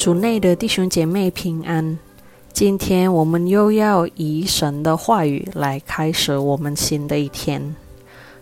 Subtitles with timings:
[0.00, 1.98] 主内的弟兄姐妹平安。
[2.54, 7.76] 今天我们又要以神的话语来开始我们新的一天。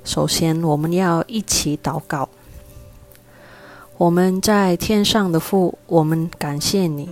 [0.04, 2.28] 首先，我们要一起祷告。
[3.96, 7.08] 我们在天上的父，我们感谢你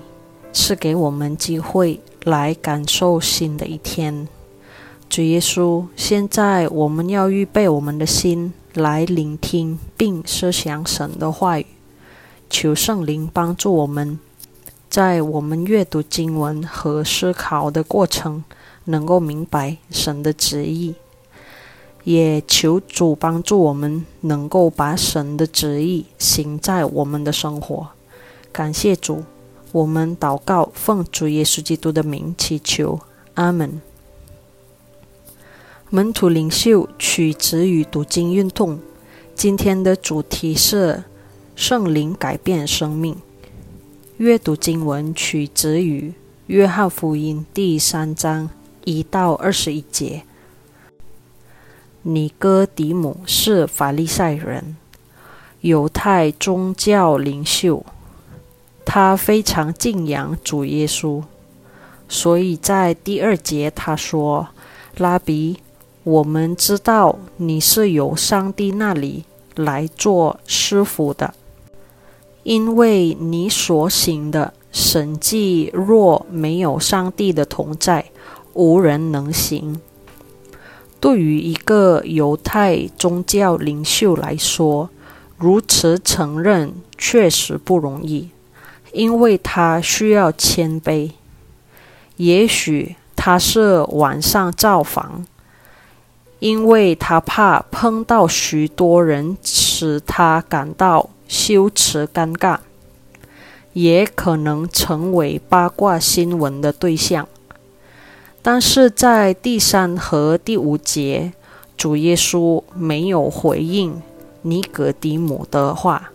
[0.53, 4.29] 赐给我们机会来感受新的一天。
[5.09, 11.67] 主耶稣，现在我们要预备我们的心来聆听并思想神的话语，
[12.49, 14.21] 求圣灵帮助我们。
[14.97, 18.43] 在我们阅读经文和思考的过程，
[18.85, 20.95] 能够明白神的旨意，
[22.05, 27.89] 也求主帮助我们能够把神的旨意行在我们的生活。
[28.51, 29.25] 感谢主，
[29.71, 32.99] 我们祷告，奉主耶稣基督的名祈求，
[33.35, 33.83] 阿门。
[35.91, 38.79] 门徒领袖取旨与读经运动，
[39.35, 41.05] 今天的主题是
[41.55, 43.15] 圣灵改变生命。
[44.19, 46.09] 阅读经文取自于
[46.47, 48.49] 《约翰福音》第三章
[48.87, 50.23] 一到二十一节。
[52.01, 54.79] 尼哥底姆是法利赛人，
[55.61, 57.85] 犹太宗教领袖，
[58.87, 61.23] 他非常敬仰主耶稣，
[62.09, 64.49] 所以在第二节他说
[64.97, 65.59] ：“拉比，
[66.05, 71.35] 我们知道你是由上帝那里来做师傅的。”
[72.47, 78.05] 因为你所行的神迹，若没有上帝的同在，
[78.53, 79.81] 无人能行。
[81.01, 84.89] 对于一个犹太宗教领袖来说，
[85.37, 88.31] 如此承认确实不容易，
[88.93, 91.11] 因为他需要谦卑。
[92.15, 95.27] 也许他是晚上造访，
[96.39, 99.37] 因为他怕碰到许多人，
[99.77, 101.11] 使他感到。
[101.29, 102.59] 羞耻、尴尬，
[103.73, 107.27] 也可能成为八卦新闻的对象。
[108.43, 111.33] 但是在第三和第五节，
[111.77, 114.01] 主耶稣没有回应
[114.43, 116.13] 尼格迪姆的话。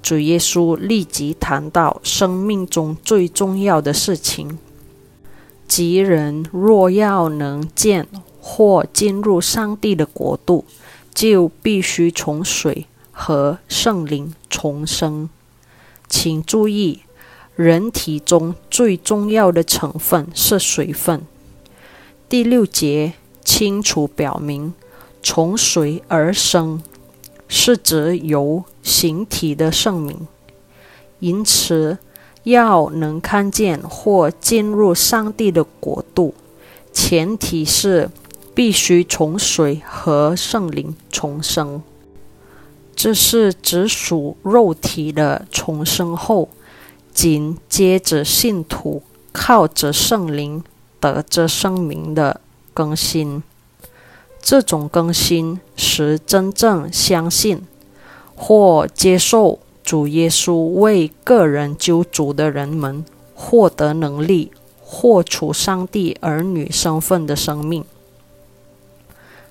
[0.00, 4.56] 主耶稣立即谈到生命中最重要的事情：
[5.66, 8.06] 即人若要能见
[8.40, 10.64] 或进入上帝的国度，
[11.14, 12.86] 就必须从水。
[13.16, 15.30] 和圣灵重生，
[16.08, 17.02] 请注意，
[17.54, 21.24] 人体中最重要的成分是水分。
[22.28, 23.12] 第六节
[23.44, 24.74] 清楚表明，
[25.22, 26.82] 从水而生
[27.46, 30.26] 是指由形体的生命。
[31.20, 31.98] 因此，
[32.42, 36.34] 要能看见或进入上帝的国度，
[36.92, 38.10] 前提是
[38.54, 41.82] 必须从水和圣灵重生。
[42.94, 46.48] 这是只属肉体的重生后，
[47.12, 50.62] 紧接着信徒靠着圣灵
[51.00, 52.40] 得着生命的
[52.72, 53.42] 更新。
[54.40, 57.62] 这种更新使真正相信
[58.36, 63.04] 或接受主耶稣为个人救主的人们
[63.34, 67.84] 获得能力，获出上帝儿女身份的生命。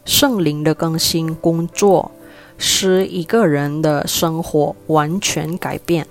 [0.06, 2.12] 圣灵的更新工作。
[2.56, 6.08] 使一个人的生活完全改变，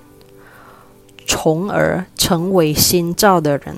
[1.24, 3.76] 从而成为新造的人。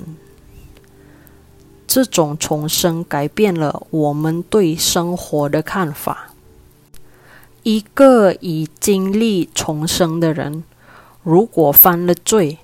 [1.87, 6.33] 这种重生改变了我们对生活的看法。
[7.63, 10.63] 一个已经历重生的人，
[11.23, 12.57] 如果犯了罪，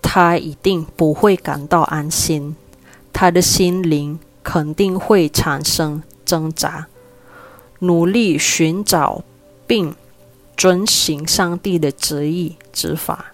[0.00, 2.56] 他一定不会感到安心，
[3.12, 6.86] 他的心灵肯定会产生挣扎，
[7.80, 9.24] 努力寻找。
[9.70, 9.94] 并
[10.56, 13.26] 遵行上帝的旨意执法。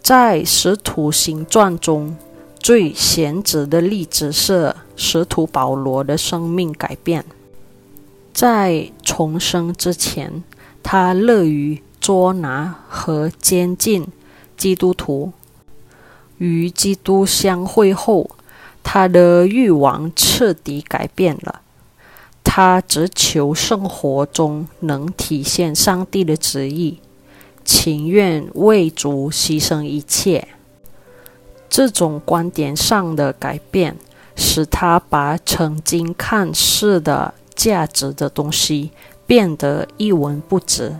[0.00, 2.16] 在使徒行传中
[2.60, 7.24] 最显著的例子是使徒保罗的生命改变。
[8.32, 10.44] 在重生之前，
[10.80, 14.06] 他乐于捉拿和监禁
[14.56, 15.32] 基督徒；
[16.38, 18.30] 与基督相会后，
[18.84, 21.62] 他的欲望彻底改变了。
[22.44, 27.00] 他只求生活中能体现上帝的旨意，
[27.64, 30.46] 情愿为主牺牲一切。
[31.68, 33.96] 这种观点上的改变，
[34.36, 38.90] 使他把曾经看似的价值的东西
[39.26, 40.94] 变得一文不值。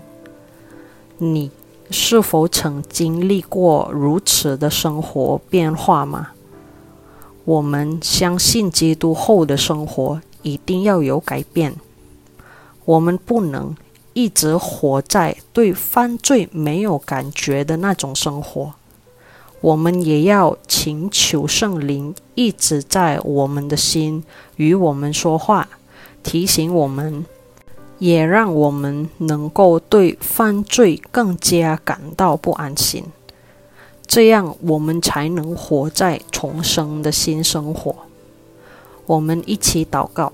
[1.18, 1.52] 你
[1.90, 6.30] 是否曾经历过如此的生活变化吗？
[7.44, 10.20] 我们相信基督后的生活。
[10.44, 11.74] 一定要有改变。
[12.84, 13.74] 我们不能
[14.12, 18.74] 一直活在对犯罪没有感觉的那种生活，
[19.62, 24.22] 我们也要请求圣灵一直在我们的心
[24.56, 25.66] 与我们说话，
[26.22, 27.24] 提醒我们，
[27.98, 33.02] 也让我们能够对犯罪更加感到不安心。
[34.14, 37.96] 这样，我们才能活在重生的新生活。
[39.06, 40.32] 我们一起祷告，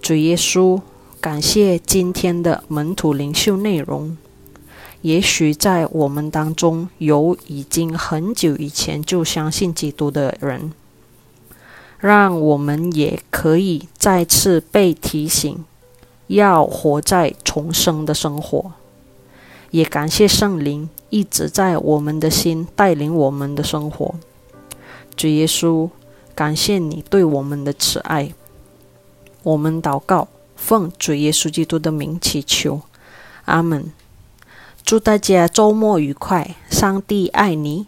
[0.00, 0.80] 主耶稣，
[1.20, 4.16] 感谢今天的门徒领袖内容。
[5.02, 10.72] 也许在我们当中有已经很久以前就相信基督的人，
[11.98, 15.62] 让我们也可以再次被提醒，
[16.28, 18.72] 要活在重生的生活。
[19.76, 24.14] 也感谢圣灵一直在我们的心带领我们的生活。
[25.14, 25.90] 主耶稣，
[26.34, 28.32] 感谢你对我们的慈爱。
[29.42, 32.80] 我们祷告，奉主耶稣基督的名祈求，
[33.44, 33.92] 阿门。
[34.82, 36.56] 祝大家周末愉快！
[36.70, 37.86] 上帝爱你。